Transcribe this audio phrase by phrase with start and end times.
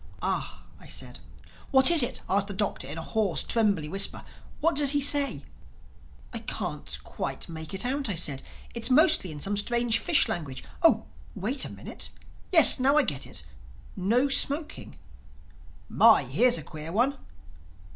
[0.23, 1.19] "Ah!" I said.
[1.69, 4.25] "What is it?" asked the Doctor in a hoarse, trembly whisper.
[4.59, 5.45] "What does he say?"
[6.33, 8.41] "I can't quite make it out," I said.
[8.73, 14.27] "It's mostly in some strange fish language—Oh, but wait a minute!—Yes, now I get it—'No
[14.27, 14.97] smoking'....
[15.87, 17.19] 'My, here's a queer one!